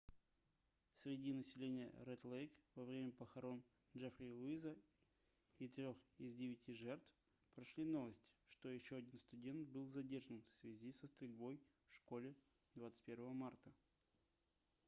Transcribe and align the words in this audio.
среди 0.95 1.31
населения 1.31 1.91
ред-лейк 2.05 2.51
во 2.73 2.85
время 2.85 3.11
похорон 3.11 3.61
джеффри 3.95 4.31
уиза 4.31 4.75
и 5.59 5.67
трёх 5.67 5.95
из 6.17 6.33
девяти 6.33 6.73
жертв 6.73 7.05
прошли 7.53 7.85
новости 7.85 8.27
что 8.47 8.67
еще 8.71 8.95
один 8.95 9.19
студент 9.19 9.67
был 9.67 9.85
задержан 9.85 10.41
в 10.49 10.55
связи 10.57 10.91
со 10.91 11.05
стрельбой 11.05 11.61
в 11.91 11.97
школе 11.97 12.33
21 12.73 13.27
марта 13.35 13.71